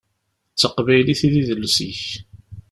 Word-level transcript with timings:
D 0.53 0.57
taqbaylit 0.59 1.21
i 1.27 1.29
d 1.33 1.35
idles-ik. 1.41 2.01